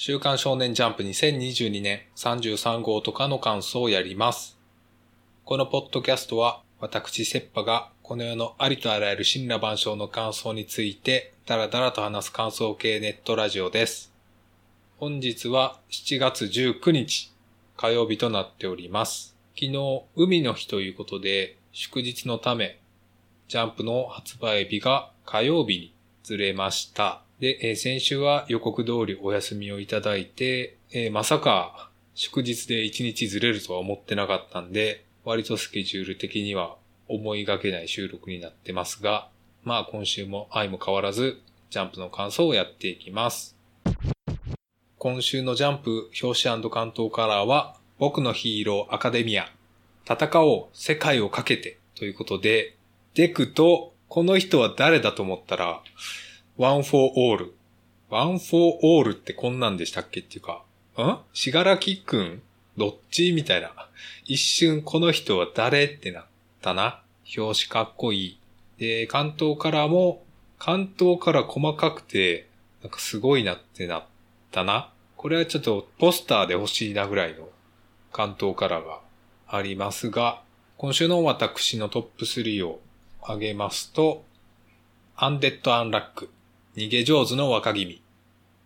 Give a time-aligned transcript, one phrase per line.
[0.00, 4.56] 週刊少年ジャンプ2022年33号とかの感想をやります。
[5.44, 14.12] このポッドキャストは私セッパがこの世のありとあらゆる神羅万象の感想についてダラダラと話す感想系ネットラジオです。
[14.98, 17.32] 本日は7月19日
[17.76, 19.34] 火曜日となっております。
[19.56, 22.78] 昨日海の日ということで祝日のため
[23.48, 27.22] ジャンプの発売日が火曜日にずれました。
[27.40, 36.76] で、えー先週は予告通りお休みをいただいて、えーまさか祝日で1日ずれるとは思ってなかったんで、割とスケジュール的には
[37.06, 39.28] 思いがけない収録になってますが、
[39.62, 41.38] まあ今週も愛も変わらず、
[41.70, 43.56] ジャンプの感想をやっていきます。
[44.98, 49.48] 今週のジャンプ表紙関東カラーは、僕のヒーローアカデミア、
[50.04, 52.74] 戦おう世界をかけてということで、
[53.14, 55.82] デクとこの人は誰だと思ったら、
[56.58, 57.54] ワンフォーオール。
[58.10, 60.64] ワンフォーオールってこんなんでしたっけっていうか、
[61.00, 61.18] ん？
[61.32, 62.42] 死柄木くん？
[62.76, 63.30] どっち？
[63.30, 63.70] みたいな。
[64.24, 65.84] 一瞬この人は誰？
[65.84, 66.24] ってなっ
[66.60, 67.00] たな。
[67.36, 68.40] 表紙かっこいい。
[68.76, 70.24] で、巻頭カラーも、
[70.58, 72.48] 巻頭カラー細かくて、
[72.82, 74.04] なんかすごいなってなっ
[74.50, 74.90] たな。
[75.16, 77.48] これはちょっとポスターで欲しいなぐらいの
[78.10, 78.98] 巻頭カラーが
[79.46, 80.42] ありますが、
[80.76, 82.80] 今週の私のトップ3を
[83.22, 84.24] 挙げますと、
[85.14, 86.30] アンデッド・アンラック、
[86.78, 88.00] 逃げ上手の若君、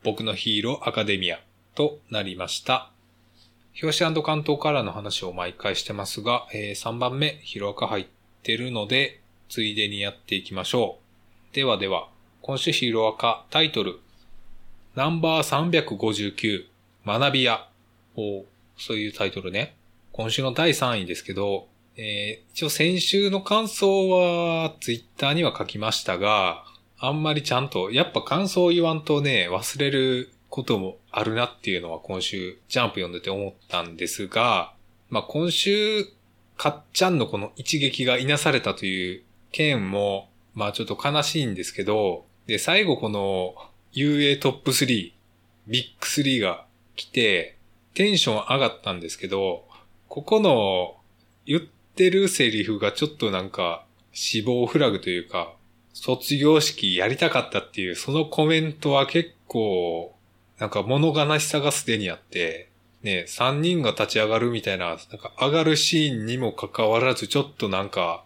[0.04, 1.40] 僕のヒーローアカデミア
[1.74, 2.90] となりました。
[3.82, 8.06] 表紙関東からの話を毎回してますが、えー3番目、ヒロアカ入っ
[8.42, 10.98] てるので、ついでにやっていきましょ
[11.52, 11.54] う。
[11.54, 12.10] ではでは、
[12.42, 13.98] 今週ヒーロアカタイトル、
[14.94, 16.66] ナンバー359、
[17.06, 17.66] 学び屋。
[18.16, 18.44] お
[18.76, 19.74] そういうタイトルね。
[20.12, 21.66] 今週の第3位ですけど、
[21.96, 26.66] えー一応先週の感想はツイッターには書きましたが、
[27.04, 34.72] あんまりちゃんと、やっぱ感想言わんとね、忘れることもあるなっていうのは今週ジャンプ読んでて思ったんですが、
[35.10, 36.06] まあ今週、
[36.56, 43.56] かっちゃんのこの一撃がいなされたという件も、まあちょっと悲しいんですけど、で、最後この
[43.94, 45.12] UA トップ3、
[45.66, 47.56] ビッグ3が来て、
[47.94, 49.64] テンション上がったんですけど、
[50.06, 50.94] ここの
[51.46, 55.52] 言ってるセリフがちょっとなんか死亡フラグというか、
[55.92, 60.14] 卒業式やりたかったっていうそのコメントは結構
[60.58, 62.68] なんか物悲しさがすでにあって、
[63.02, 68.24] ね、3人が立ち上がるみたいな、なんか上がるシーンにもかかわらずちょっとなんか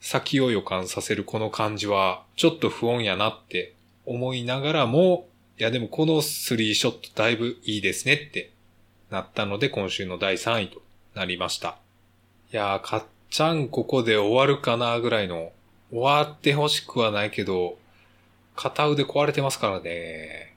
[0.00, 3.74] 先を予感させるこの感じはちょっと不穏やなって
[4.04, 8.50] 思いながらも、いやでもこのスリーショットだいぶいいですねって
[9.10, 10.82] なったので今週の第3位と
[11.14, 11.78] なりました。
[12.52, 15.52] いやー、かっちゃんここで終わるかなぐらいの、
[15.92, 17.76] 終わってほしくはないけど、
[18.56, 20.54] 片腕壊れてますからね。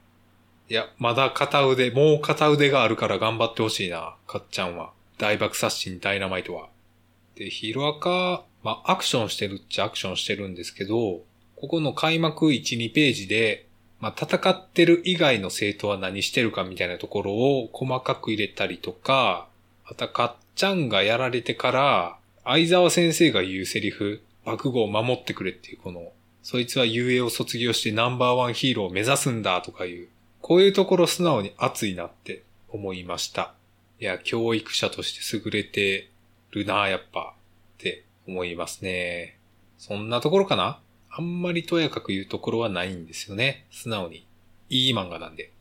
[0.70, 4.92] いや、まだ片腕、もう片腕があるから頑張ってほしいな、かっちゃんは。
[5.18, 6.70] 大爆殺人ダイナマイトは。
[7.36, 11.22] で、ヒロアカ、まあ、アクションしてるっちゃアクションしてるんですけど、
[11.58, 13.68] ここの開幕1、2ページで、
[14.00, 19.48] まあ、戦ってる以外の生徒は何してるかみたいなところを細かく入れたりとか、
[19.88, 26.14] またかっちゃんがやられてから、相沢先生が言うセリフ、爆豪を守ってくれっていうこの、
[26.44, 30.10] そいつは UA を卒業してナンバーワンヒーローを目指すんだとかいう、
[30.42, 33.56] こういうところ素直に熱いなって思いました。
[34.00, 36.12] いや、教育者として優れて
[36.52, 37.34] るな、やっぱ、
[37.78, 39.40] って思いますね。
[39.78, 40.80] そんなところかな？
[41.10, 43.66] あんまりとやかく言うところはないんですよね。
[43.72, 44.28] 素直に。
[44.70, 45.52] いい漫画なんで。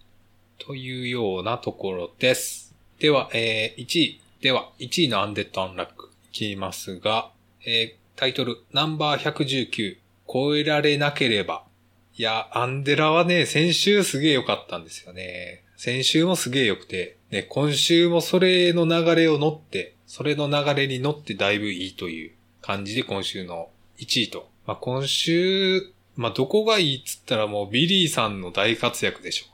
[0.59, 2.75] というようなところです。
[2.99, 4.21] では、えー、1位。
[4.41, 7.31] では、1位のアンデッド・アンラックいきますが、
[7.65, 9.97] えー、タイトル、ナンバー119、
[10.33, 11.65] 超えられなければ。
[12.17, 15.65] いや、アンデラはね、先週すげえ良かったんですよね。
[15.77, 22.33] 先週もすげえ良くて、ね、今週もそれの流れを乗って、それの流れに乗ってだいぶいいという
[22.63, 24.49] 感じで今週の1位と。
[24.65, 29.47] まあ、今週、まあ、どこがいいっつったらもうビリーさんの大活躍でしょ。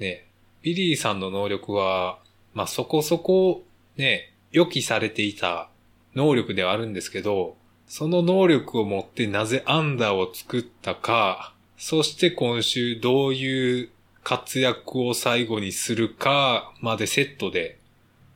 [0.00, 0.26] ね、
[0.62, 2.18] ビリーさんの能力は、
[2.52, 3.62] まあ、そこそこ、
[3.96, 5.70] ね、予期されていた
[6.16, 7.56] 能力ではあるんですけど、
[7.88, 13.90] その能力を持ってなぜアンダーを作ったか、そして今週どういう
[14.22, 17.78] 活躍を最後にするかまでセットで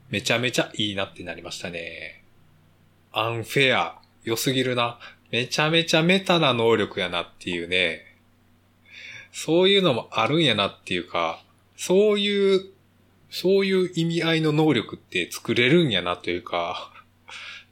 [0.09, 2.23] めちゃめちゃいいなってなりましたね。
[3.11, 4.99] アンフェア、良すぎるな。
[5.31, 8.05] めちゃめちゃメタな能力やなっていうね。
[9.31, 11.43] そういうのもあるんやなっていうか、
[11.75, 12.65] そういう、
[13.31, 16.92] そういう意味合いの能力って作れるんやなというか、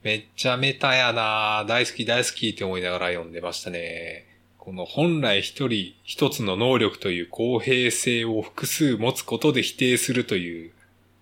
[0.04, 4.26] めっちゃメタやな大好き大好きって思いながら読んでましたね。
[4.58, 10.72] この本来一人一つの能力という公平性を複数持つことで否定するという、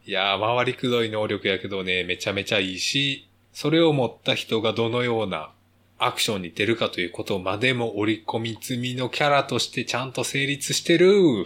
[0.05, 5.51] いやー、回りくどい能力やけどね、めちゃめちゃいいし、それを持った人がどのような
[5.97, 11.45] アクションに出るかということまでも織り込み済みのキャラとしてちゃんと成立してる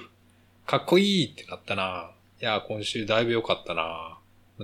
[0.68, 2.12] かっこいいってなったな。
[2.42, 4.20] いやー、今週だいぶ良かったな。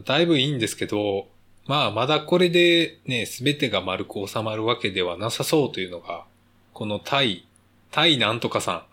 [0.05, 1.27] だいぶいいんですけど、
[1.67, 6.25] まあまだこれでね、すべてが丸く収まるわけではなさそうというのが
[6.73, 7.45] このタイ、
[7.91, 8.85] タイなんとかさ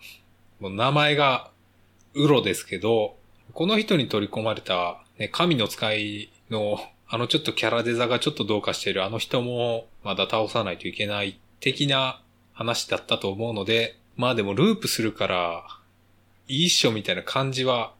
[0.61, 0.63] ん。
[0.63, 1.51] もう名前が
[2.15, 3.17] ウロですけど、
[3.53, 6.79] この人に取り込まれた、ね、神の使いの、
[7.09, 12.21] あのちょっとキャラデザがちょっとどうかしてるあの人もまだ倒さないといけない的な
[12.53, 15.67] 話だったと思うので、まあでもループするから、
[16.49, 17.93] いいっしょみたいな感じは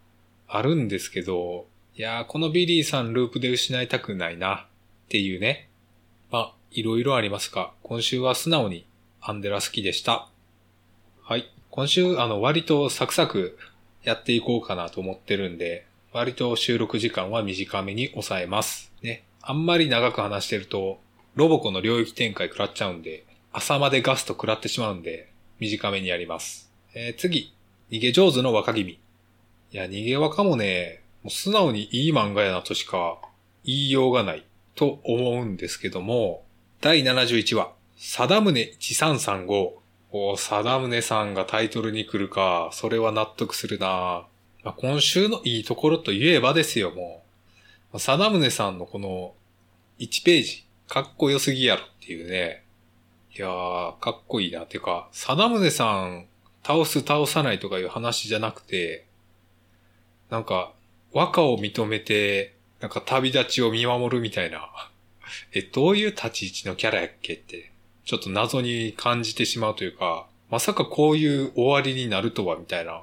[0.49, 1.67] あるんですけど、
[1.99, 5.71] いやーこのビリーさんループで失いたくないなっていうね。
[6.31, 8.87] まあ、いろいろありますが、今週は素直に
[9.23, 10.29] アンデラ好きでした。
[11.23, 11.51] はい。
[11.71, 13.59] 今週、あの、割とサクサク
[14.03, 18.93] やっていこうかなと思ってるんで、割と収録時間は短めに抑えます。
[19.03, 19.25] ね。
[19.41, 21.01] あんまり長く話してると、
[21.35, 26.71] ロボコの領域展開食らっちゃうんで、朝までガスト食らってしまうんで、短めにやります。
[26.93, 27.55] えー、次、
[27.91, 28.91] 逃げ上手の若君。
[28.93, 28.99] い
[29.71, 33.19] や、逃げ若もね、もう素直にいい漫画やなとしか
[33.65, 34.47] 言いようがない
[34.77, 36.45] と思うんですけども、
[36.81, 39.73] 第71話、貞宗1335。
[40.13, 44.29] お貞宗さんがタイトルに来るか、それは納得するな、
[44.63, 47.25] まあ、今週のいいところといえばですよ、も
[47.93, 47.99] う。
[47.99, 49.35] 貞宗さんのこの
[49.99, 52.63] 1ページ、かっこよすぎやろっていうね。
[53.37, 54.61] いやー、かっこいいな。
[54.61, 56.27] てか、貞宗さん
[56.63, 59.09] 倒す倒さないとかいう話じゃなくて、
[60.31, 60.73] なんか、
[61.17, 64.69] 和歌を認めて、なんか旅立ちを見守るみたいな。
[65.55, 67.73] え、どういう立ち位置のキャラやっけって
[68.05, 73.03] ちょっと謎に感じてしまうというか、まさかこういう終わりになるとは、みたいな、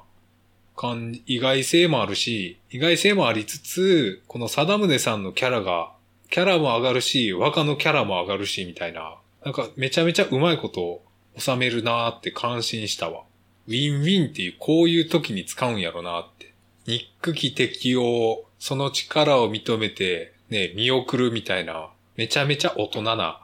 [0.75, 5.91] 感、意外性もあるし、意外性もありつつ、この貞宗さんのキャラが、
[6.29, 11.05] キャラも上がるし、和歌のキャラも上がるし、みたいな、なんかめちゃめちゃうまいことを
[11.35, 13.23] 収めるなーって感心したわ。
[13.67, 16.52] ウィンウィンっていうこういう時に使うんやろなーって。
[16.85, 23.39] ニック機適用、その力を認めて、ね、見送るみたいな、めちゃめちゃ大人な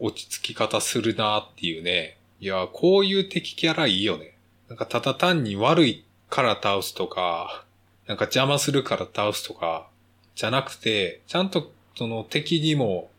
[0.00, 2.16] 落ち着き方するなっていうね。
[2.40, 4.34] いや、こういう敵キャラいいよね。
[4.68, 7.64] なんかただ単に悪いから倒すとか、
[8.08, 9.86] なんか邪魔するから倒すとか、
[10.34, 13.10] じゃなくて、ちゃんとその敵にも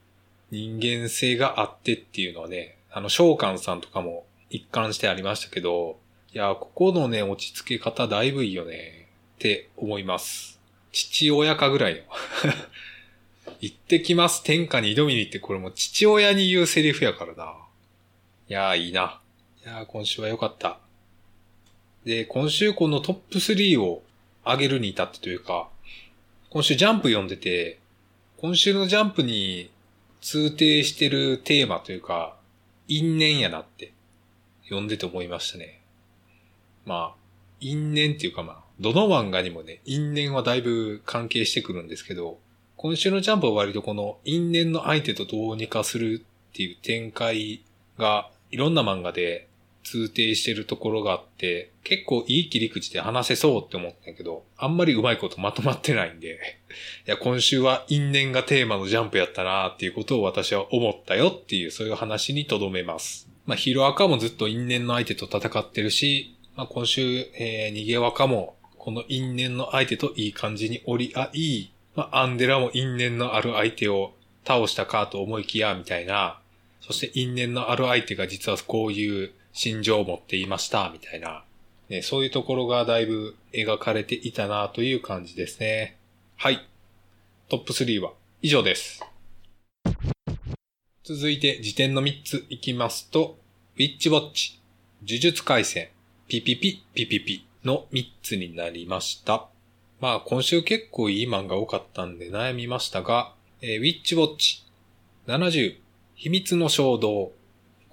[0.52, 5.98] 人間性があってっていうのはね、あの召喚さんとかも一貫してありましたけど、
[6.34, 9.03] いや、ここのね、落ち着け方だいぶいいよね、
[9.36, 10.60] って思います。
[10.92, 12.02] 父親かぐらいの
[13.60, 17.56] 行ってきます天下に挑みに行ってこれも父親に言うセリフやからな。
[18.50, 19.22] いやーいいな。
[19.66, 20.80] いやー今週は良かった。
[22.06, 24.04] で、今週このトップ3を
[24.46, 25.70] 上げるに至ってというか、
[26.50, 27.80] 今週ジャンプ読んでて、
[28.38, 29.72] 今週のジャンプに
[30.22, 32.36] 通底してるテーマというか、
[32.88, 33.94] 因縁やなって
[34.64, 35.82] 読んでて思いましたね。
[36.86, 37.16] まあ、
[37.62, 42.38] 因縁っていうかまあ、どの漫画にもね、因縁はだいぶ関係してくるんですけど、
[42.76, 47.64] 今週のジャンプは割とこの因縁の相手とどうにかするっていう展開
[47.98, 49.48] がいろんな漫画で
[49.84, 56.40] 通底してるところがあって、結構いい切り口で話せそうって思ったけど、あんまりうまいことまとまってないんで、
[57.08, 63.30] いや、今週は因縁がテーマのジャンプやったなーっていうことを私は思ったよっていう、そういう話にとどめます。
[63.46, 74.12] まあ、ヒロアカもずっと因縁の相手と戦ってるし、まあ、今週、えー、逃げ若も、この因縁の相手といい感じに折り合い、まあ、アンデラも因縁のある相手を
[74.46, 76.42] 倒したかと思いきや、みたいな。
[76.82, 81.46] そして因縁のある相手が実はこういう心情を持っていました、みたいな。
[81.88, 85.96] ね、そういうところがだいぶ描かれていたなという感じですね。
[86.36, 86.68] はい。
[87.48, 88.12] トップ3は
[88.42, 89.02] 以上です。
[91.06, 93.38] 続いて辞典の3ついきますと、
[93.78, 94.60] ウィッチウォッチ、
[95.08, 95.88] 呪術回戦、
[96.28, 99.48] ピピピ、ピピピの3つになりました。
[100.00, 104.66] まあ今週結構いい漫画多かったんで悩みましたが、えー、ウィッチウォッチ
[105.28, 105.78] 70
[106.16, 107.32] 秘密の衝動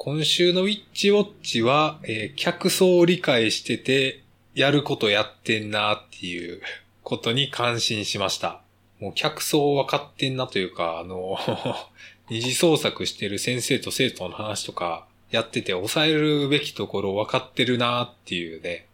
[0.03, 4.23] 今週のウィッチウォッチは、えー、客層を理解してて
[4.55, 6.63] やることやってんなっていう
[7.03, 8.63] ことに感心しました。
[8.99, 11.39] もう客層分かってんなというか、あの
[12.31, 18.87] 二次創作してる先生と生徒の話とかやってて抑えるべきところ分かってるなっていうね、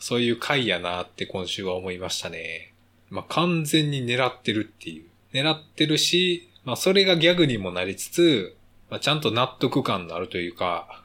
[0.00, 2.72] そういう回やなって今週は思いましたね。
[3.10, 5.04] まあ、完全に狙ってるっていう。
[5.32, 8.56] 狙ってるし、まあ、それがギャグにもなりつつ、
[8.88, 11.04] まあ、ちゃんと納得感のあるというか、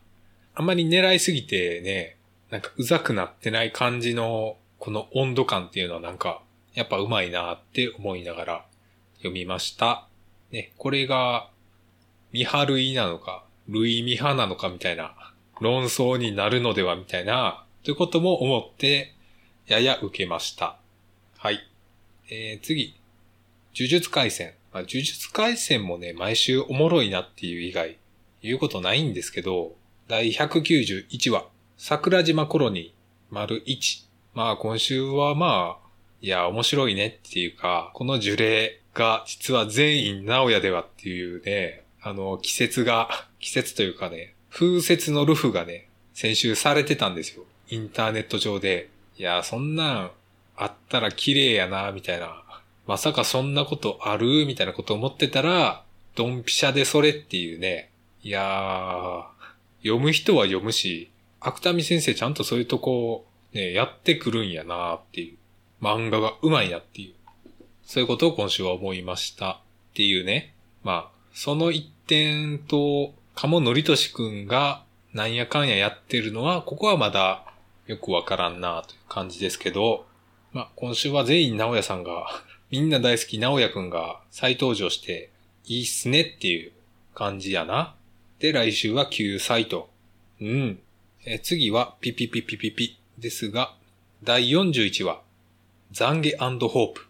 [0.56, 2.16] あんまり狙いすぎてね、
[2.50, 6.42] なんかうざくなってない感じの、この温度感っていうのはなんか、
[6.74, 8.66] やっぱうまいなって思いながら
[9.18, 10.08] 読みました。
[10.52, 11.50] ね、これが、
[12.32, 15.16] 見張るいなのか、類見派なのかみたいな
[15.60, 19.14] 論争になるのではみたいな、ということも思って、
[19.68, 20.80] やや受けました。
[21.38, 21.60] はい。
[22.32, 22.96] えー、次。
[23.76, 24.54] 呪術回戦。
[24.74, 28.00] まあ、呪術回戦もね、毎週おもろいなっていう以外、
[28.42, 29.76] 言うことないんですけど、
[30.08, 31.46] 第191話、
[31.78, 34.08] 桜島コロニー、丸1。
[34.34, 35.88] まあ今週はまあ、
[36.22, 47.46] いや、面白いねっていうか、この呪霊が実は全員直屋ではっていうね、あの、季節が、季節というかね、風雪のルフがね、先週されてたんですよ。
[47.70, 48.90] インターネット上で。
[49.18, 50.12] いや、そんなん
[50.58, 52.44] あったら綺麗やな、みたいな。
[52.88, 54.46] まさかそんなことある？
[54.46, 55.84] みたいなこと思ってたら、
[56.16, 57.90] ドンピシャでそれっていうね。
[58.22, 59.24] いやー、
[59.84, 65.38] 読む人は読むし、芥見先生ちゃんとそういうとこ、ね、やってくるんやなっていう。
[65.82, 67.14] 漫画が上手いなっていう。
[67.84, 69.52] そういうことを今週は思いました。
[69.52, 69.58] っ
[69.94, 70.54] ていうね。
[70.84, 77.44] まあ、その一点と、鴨のりとしくんがなんやかんややってるのは、ここはまだ
[77.88, 80.06] よくわからんなという感じですけど、
[80.52, 82.28] まあ今週は全員直哉さんが、
[82.72, 85.30] みんな大好き直哉くんが再登場して、
[85.66, 86.72] いいっすねっていう
[87.14, 87.96] 感じやな。
[88.40, 89.90] で、来週は救済と。
[90.42, 90.80] うん。
[91.26, 93.76] え次はピピピピピピですが、
[94.24, 95.22] 第41話、
[95.94, 97.08] 懺悔ホープ。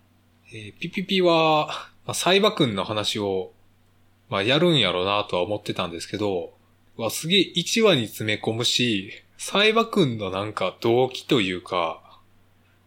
[0.53, 1.67] えー、ピピピは、
[2.05, 3.51] まあ、サイバくんの話を
[4.29, 6.53] まあやるんやろうなとは思ってたんですけど、
[6.97, 12.19] わ、すげえ1話に詰め込むし、サイバくんのなんか動機というか、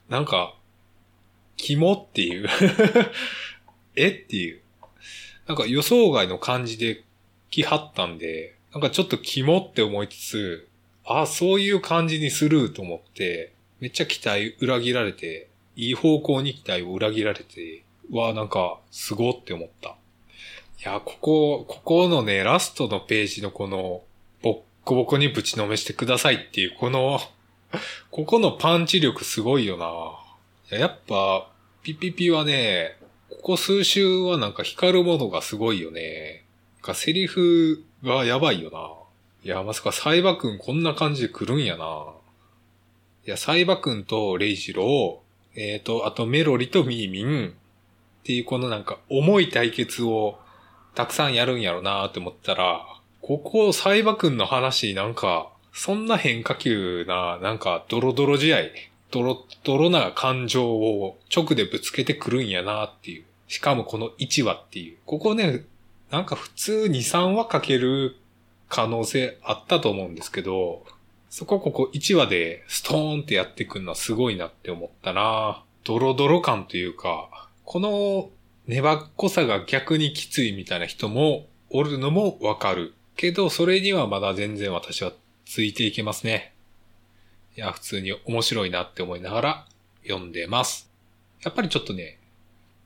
[0.08, 0.54] なんか、
[1.56, 2.48] 肝っていう
[3.96, 4.60] えっていう。
[5.46, 7.04] なんか予想外の感じで
[7.50, 10.68] 来はったんで、なんかちょっと肝って思いつつ、
[11.04, 19.90] ああ、そういう感じにすると思って、めっちゃ期待裏切られて、いい方向に期待を裏切られて、わあ、なんか、すごって思った。
[19.90, 19.92] い
[20.82, 24.02] や、ここ、ここのね、ラストのページのこの、
[24.42, 27.20] ボッコボコにぶちのめしてくださいっていう、この
[28.10, 30.78] ここのパンチ力すごいよな。
[30.78, 31.50] やっぱ、
[31.82, 32.96] ピピピはね、
[33.28, 36.42] ここ数週はなんか光るものがすごいよね。
[36.80, 38.78] かセリフがやばいよな。
[39.44, 42.06] いや、まさかサイバくんこんな感じで来るんやな。
[43.26, 47.52] いや、サイバくんとレイジロー、えっ、ー、と、あとメロリとミーミンっ
[48.22, 50.38] ていうこのなんか重い対決を
[50.94, 58.58] たくさんやるんやろなって思ったら、ここ、サイバくんの話なんか、そんな変化球な、なんか、ドロドロ試合、
[59.10, 63.24] ドロドロな感情を直でぶつけてくるんやなっていう。
[63.48, 64.98] しかもこの1話っていう。
[65.06, 65.64] ここね、
[66.10, 68.16] なんか普通2、3話かける
[68.68, 70.84] 可能性あったと思うんですけど、
[71.30, 78.30] そこここ1話でストーンってやってくるのはすごいなって思ったなドロドロ感というか、この
[78.66, 82.94] 粘っこさが逆にきついみたいな人もおるのもわかる。
[83.18, 85.12] けど、それにはまだ全然私は
[85.44, 86.54] ついていけますね。
[87.56, 89.66] いや、普通に面白いなって思いながら
[90.04, 90.88] 読んでます。
[91.42, 92.20] やっぱりちょっとね、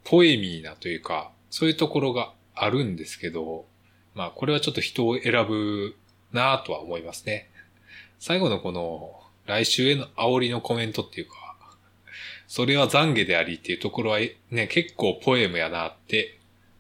[0.05, 3.67] ポエミーなというか、そういうところがあるんですけど、
[4.15, 5.97] まあこれはちょっと人を選ぶ
[6.33, 7.51] なぁとは思いますね。
[8.19, 11.35] 最後のこの来週への煽りのコメントっていうか、
[12.49, 14.21] それは懺悔でありっていうところは
[14.51, 16.39] ね、結構ポエムやなって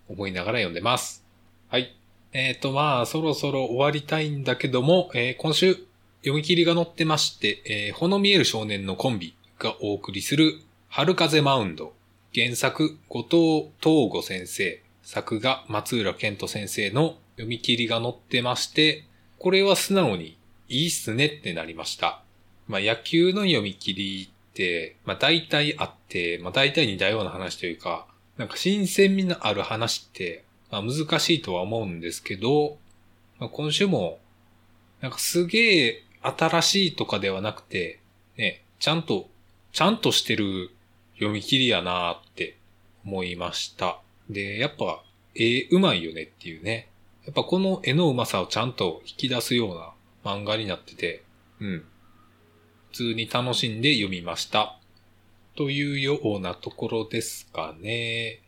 [0.08, 1.22] 思いながら読んでます。
[1.68, 1.94] はい。
[2.32, 5.74] えっ、ー、と、まあ、そろそろ終わりたいんだけども、えー、今週
[6.20, 11.92] 読み切りが載ってまして、えー、ほの見える少年のコンビがお送りする春風マウンド。
[12.34, 14.82] 原作、後藤東吾先生。
[15.02, 19.04] 作画、松浦健人先生の読み切りが載ってまして、
[19.38, 22.22] これは素直にいいっすねってなりました。
[22.68, 28.06] まあ、野球の読み切りって、まあ大体あって、まあ大体似たような話というか、
[28.38, 32.78] なんか新鮮味のある話って、まあ難しいとは思うんですけど、
[33.38, 34.18] まあ今週も、
[35.02, 38.00] なんかすげえ新しいとかではなくて、
[38.36, 39.28] ね、ちゃんと、
[39.72, 40.70] ちゃんとしてる
[41.14, 42.56] 読み切りやなーって
[43.04, 44.00] 思いました。
[44.30, 45.02] で、やっぱ
[45.34, 46.88] 絵うまいよねっていうね。
[47.26, 49.92] やっぱこの絵のうまさをちゃんと引き出すような
[50.24, 51.22] 漫画になってて、
[51.60, 51.84] うん。
[52.90, 54.78] 普通に楽しんで読みました。
[55.54, 58.40] というようなところですかね。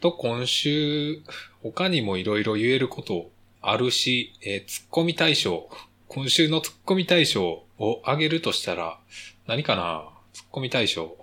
[0.00, 1.22] と今週、
[1.62, 5.68] 他にもいろいろ言えることあるし、えー、ツッコミ対象。
[6.06, 8.98] 今週のツッコミ対象を挙げるとしたら、
[9.46, 10.08] 何かな？
[10.32, 11.16] ツッコミ対象。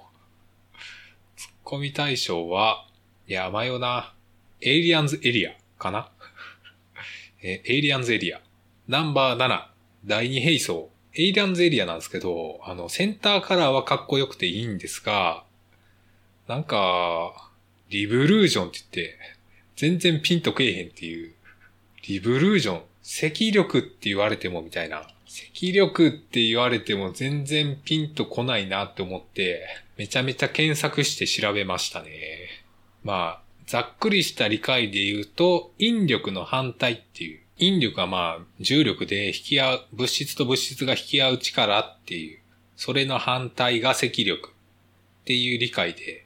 [1.38, 2.86] ツッコミ対象は、
[3.28, 4.14] いや、迷うな。
[4.62, 6.12] エイリアンズエリアかな？
[7.42, 8.42] えエイリアンズエリア。
[8.88, 9.68] ナンバー7、
[10.06, 15.44] 第2兵装、エイリアンズエリアなんですけど、あの、センターカラーはかっこよくていいんですが、
[16.48, 17.52] なんか、
[17.90, 19.18] リブルージョンって言って、
[19.76, 21.34] 全然ピンとけえへんっていう。
[22.08, 24.98] リブルージョン、赤力って言われてもみたいな。
[25.00, 29.66] 赤力って言われても全然ピンとこないなって思って、
[29.98, 32.10] めちゃめちゃ検索して調べましたね。
[33.04, 37.40] まあ、ざっくりした理解で言うと、引力の反対っていう。
[37.58, 42.40] 引力はまあ、重力で引き合う、物質と物質が引き合う力っていう。
[42.76, 46.25] それの反対が赤力っていう理解で、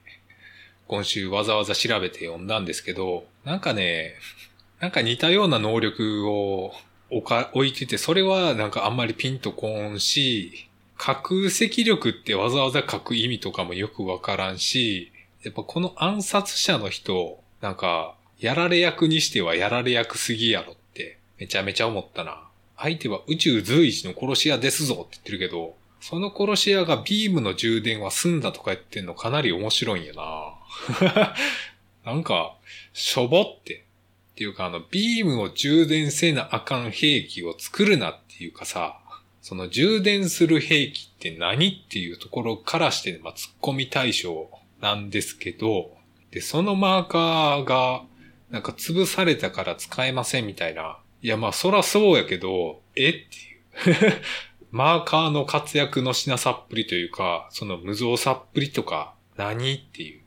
[0.90, 4.16] 今週わざわざ調べて読んだんですけど、なんかね、
[4.82, 6.74] なんか似たような能力を
[7.12, 10.68] 置か、置いてて、それはなんかあんまりピンとこんし、
[10.98, 15.12] 核赤力ってわざわざ書く意味とかもよくわからんし、
[15.44, 22.48] やっぱこの暗殺者の人、なんか、やられ役にしてはやられ役すぎやろってめちゃめちゃ思ったな。
[22.78, 30.59] 相手は宇宙随一の殺し屋ですぞって言ってるけど、その殺し屋がビームの充電は済んだとか言ってんのかなり面白いんやな。
[32.06, 32.56] なんか、
[32.94, 33.86] しょぼって。
[34.32, 39.00] っていうかあの、ビームを充電せなあかん兵器を作るなっていうかさ、
[39.42, 44.50] その充電する兵器って何っていうところからして、まあ、突っ込み対象
[44.82, 45.92] なんですけど、
[46.32, 48.04] で、そのマーカーが、
[48.50, 51.00] なんか潰されたから使えませんみたいな。
[51.22, 54.22] いや、まあ、そらそうやけど、えっていう。
[54.72, 60.19] マーカーの活躍のしなさっぷりというか、その無造さっぷりとか、何っていう。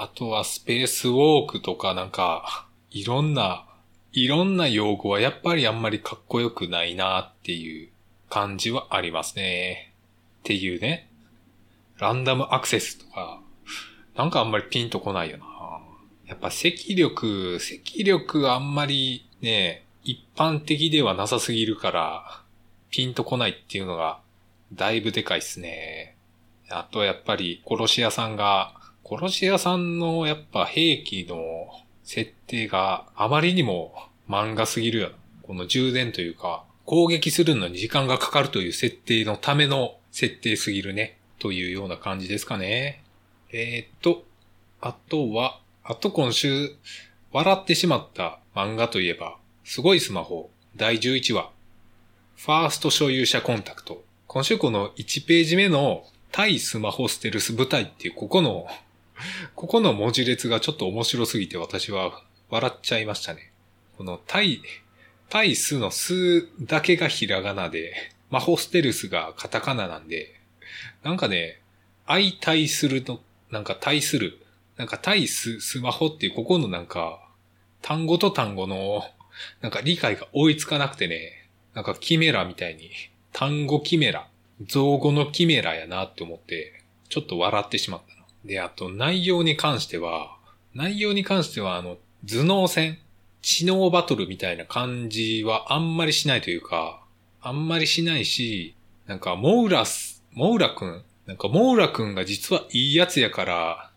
[0.00, 3.66] あとはスペースウォークとかなんか、いろんな、
[4.12, 7.88] いろんな用語はやっぱりあんまりかっこよくないなっていう
[8.30, 9.92] 感じはありますね。
[10.38, 11.10] っていうね。
[11.98, 13.40] ランダムアクセスとか、
[14.14, 15.46] なんかあんまりピンとこないよな。
[16.28, 22.42] やっぱ赤力、赤力あんまりね、一般的ではなさすぎるから、
[22.90, 24.20] ピンとこないっていうのが、
[24.72, 26.14] だいぶでかいっすね。
[26.70, 28.77] あとやっぱり殺し屋さんが、
[29.08, 31.36] 殺し屋さんのやっぱ兵器の
[32.04, 33.94] 設定があまりにも
[34.28, 35.10] 漫画すぎるよ。
[35.42, 41.18] この充電というか、攻撃するのに時間がかかるという設定のための設定すぎるね。
[41.38, 43.02] というような感じですかね。
[43.50, 44.24] えー、っと、
[44.80, 46.74] あとは、あと今週、
[47.32, 51.50] 笑ってしまった漫画といえば、すごいスマホ、第11話、
[52.36, 54.04] ファースト所有者コンタクト。
[54.26, 58.66] 今週この1ページ目の対スマホステルス部隊っていうここの、
[59.54, 63.52] ここの文字列がちょっと面白すぎて私は笑っちゃいましたね。
[63.96, 64.62] この対、
[65.28, 70.34] 対スのスだけがひらがなで、マホステルスがカタカナなんで、
[71.02, 71.60] なんかね、
[72.06, 74.38] 相対するのなんか対する、
[74.76, 77.20] なんか対ス、スマホっていうここのなんか、
[77.82, 79.02] 単語と単語の、
[79.60, 82.90] なんか理解が追いつかなくてね、なんかキメラみたいに、
[83.32, 84.28] 単語キメラ、
[84.66, 88.17] 造語のキメラやなって思って、ちょっと笑ってしまった。
[88.44, 90.36] で、あと内容に関しては、
[90.74, 92.98] 内容に関してはあの、頭脳戦、
[93.42, 97.02] 知能バトルみたいな感じはあんまりしないというか、
[97.40, 98.74] あんまりしないし、
[99.06, 103.90] なんかモウラス、モウラくんなんか、モーラくんが実はいいやつやから、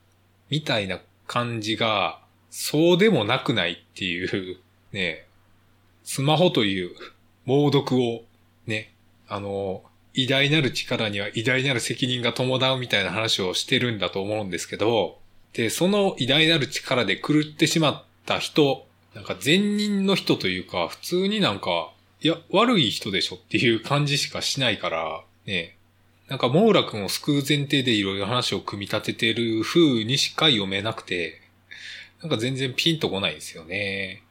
[0.49, 4.57] みたいな感じが、そうでもなくないっていう、
[4.91, 5.25] ね、
[6.03, 6.93] スマホという
[7.45, 8.25] 猛毒を、
[8.67, 8.93] ね、
[9.29, 9.81] あの、
[10.13, 15.19] 偉大なる力には偉大なる責任が伴うみたいな話をしてるんだと思うんですけど、
[15.53, 25.75] で、その偉大なる力で狂ってしまった人、なんか善人の人というか、普通になんか、いや、悪い人でしょっていう感じしかしないから、ね、
[26.29, 31.41] なんか、モーラ君を救う前提でいろいろ話を組み立ててる風にしか読めなくて、
[32.21, 34.23] なんか全然ピンとこないんですよね。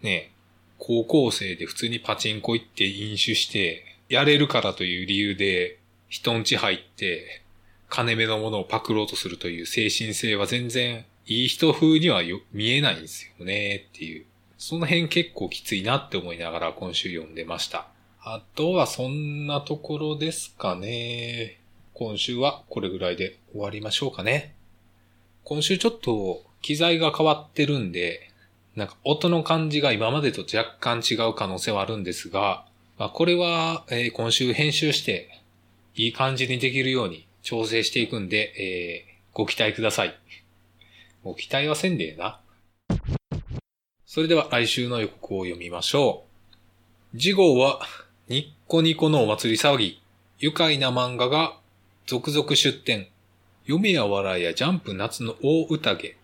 [0.00, 0.30] ね
[0.78, 7.42] 高校生で普通にパチンコ行って飲酒して、やれるからという理由で人んち入って、
[7.88, 14.26] 金目のものをパクろうとするという精神性は全然いい人風には見えないんですよねっていう。
[14.58, 17.88] その辺結構きついなって思いながら今週読んでました。
[18.20, 21.60] あとはそんなところですかね。
[21.94, 24.54] 今週はこれぐらいで終わりましょうかね。
[25.44, 28.30] 今週ちょっと機材が変わってるんで、
[28.74, 32.65] なんか音の感じが今までと若干違う可能性はあるんですが、
[32.98, 35.28] まあ、これは、えー、今週編集して
[35.94, 40.18] いい感じにできるように調整していくんで、えー、ご期待ください。
[41.22, 42.40] もう期待はせんでえな。
[44.06, 46.24] それでは来週の予告を読みましょ
[47.12, 47.18] う。
[47.18, 47.80] 次号は
[48.28, 50.00] ニッコニコのお祭り騒ぎ、
[50.38, 51.58] 愉快な漫画が
[52.06, 53.08] 続々出展。
[53.64, 56.16] 読めや笑いやジャンプ夏の大宴。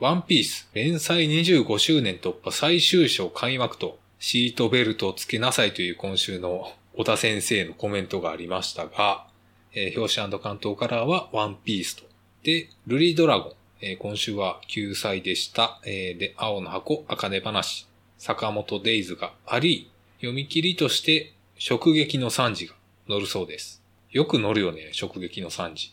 [0.00, 9.26] ワンピース連載25周年突破最終章開幕とシートベルトをつけなさいという今週の小田先生のコメントがありましたが、
[9.72, 12.04] えー、表紙関東カラーはワンピースと。
[12.42, 13.52] で、ルリードラゴン。
[13.82, 15.80] えー、今週は救済でした。
[15.84, 17.86] えー、で、青の箱、赤根話。
[18.16, 22.74] 坂本デイズがあり、読み切りとして、直撃の惨事が
[23.08, 23.82] 載るそうです。
[24.10, 25.92] よく載るよね、直撃の惨事。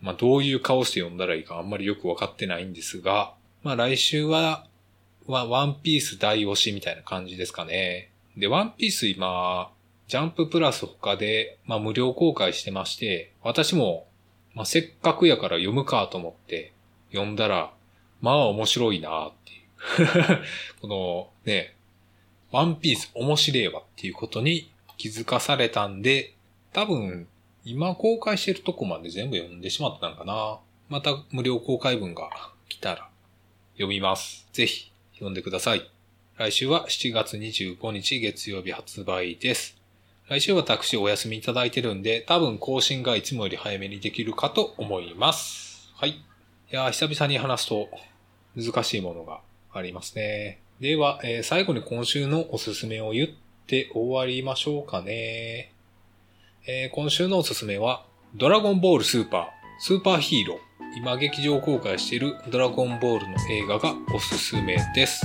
[0.00, 3.34] まあ、どういう顔して読んだらいいかあんまりよくわかってないんですが、
[3.64, 4.66] まあ、来週は、
[5.26, 8.10] は、ワンピース大推しみたいな感じですかね。
[8.36, 9.70] で、ワンピース今、
[10.08, 14.06] ジャンププラス他で、まあ、無料公開してまして、私も、
[14.54, 16.72] まあ、せっかくやから読むかと思って
[17.12, 17.72] 読んだら、
[18.20, 20.42] まあ面白いなっていう。
[20.82, 21.74] このね、
[22.50, 26.34] ワンピース面白いわっていうことに気づかされたんで、
[26.72, 27.28] 多分
[27.64, 30.58] 今公開してるとこまで全部読んでしまったんかな。
[30.88, 32.28] また無料公開文が
[32.68, 33.08] 来たら
[33.74, 34.48] 読みます。
[34.52, 34.89] ぜひ
[35.20, 35.88] 読んでください。
[36.38, 39.76] 来週は7月25日月曜日発売です。
[40.28, 45.92] 来週私お休みいただいてるんで、多分更新がいつもより早めにできるかと思います。
[45.94, 46.10] はい。
[46.10, 46.22] い
[46.70, 47.90] や久々に話すと
[48.56, 49.42] 難しいものが
[49.74, 50.62] ありますね。
[50.80, 53.28] では、えー、最後に今週のおすすめを言っ
[53.66, 55.74] て終わりましょうかね。
[56.66, 59.46] えー、今週のおすすめは、ドラゴンボールスーパー、
[59.80, 60.69] スーパーヒーロー。
[60.96, 65.24] 今劇場公開しているドラゴンボールの映画がおすすめです。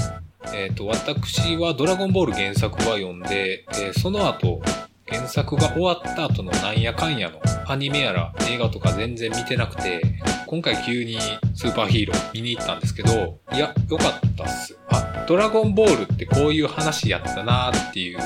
[0.53, 4.61] えっ、ー、と、私はドラゴンボール原作は読んで、えー、その後、
[5.07, 10.01] 原作が終わった後のなんやかんやのアニメやら映画とか全然見てなくて、
[10.45, 11.17] 今回急に
[11.55, 14.77] スーパーヒーロー見に行ったんですけど、いや、よかったっす。
[14.89, 18.19] あ、ドラゴンボールってこういう話やったなーっていう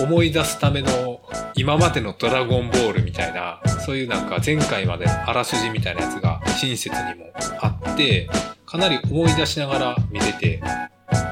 [0.00, 1.20] 思い出すための
[1.54, 8.28] 今までのドラゴンボールみたいな、そういうなんか前回までのあらすじみたいなやつが親切にもあって、
[8.66, 10.62] かなり思い出しながら見てて、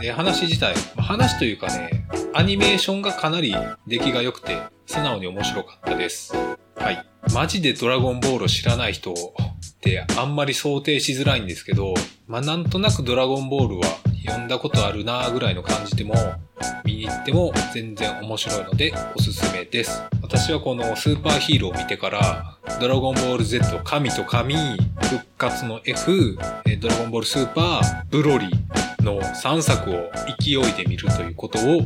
[0.01, 3.55] で、話自体、話というかね、アニメーションがかなり
[3.87, 6.35] 出来が良くて、素直に面白かったです。
[6.77, 7.10] はい。
[7.33, 9.17] マジでドラゴンボールを知らない人っ
[9.81, 11.95] てあんまり想定しづらいんですけど、
[12.27, 13.85] まあ、なんとなくドラゴンボールは
[14.27, 16.15] 読んだことあるなーぐらいの感じでも、
[16.85, 20.03] 見に行っても全然面白いのでおすすめです。
[20.23, 24.55] 私はこのスーパーヒーローを見てから、ドラゴンボール Z 神と神、
[25.03, 26.37] 復活の F、
[26.81, 28.51] ドラゴンボールスーパー、ブロリー、
[29.03, 31.83] の3作を勢いで見るということを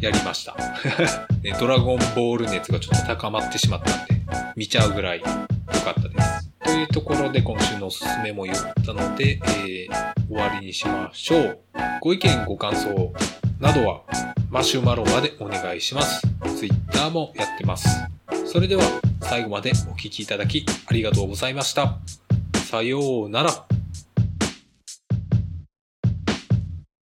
[0.00, 0.56] やりました。
[1.58, 4.14] ドラゴンボール熱がちょっと高まってしまったんで、
[4.56, 6.50] 見ちゃうぐらい良かったです。
[6.64, 11.58] というところで今週のおすすめも言ったので、えー、終わりにしましょう。
[12.00, 13.12] ご意見ご感想
[13.60, 14.02] などは
[14.50, 16.26] マシュマロまでお願いします。
[16.58, 17.88] Twitter もやってます。
[18.46, 18.82] それでは
[19.20, 21.98] 最後までお聴きいただきありがとうございました。
[22.70, 23.83] さようなら。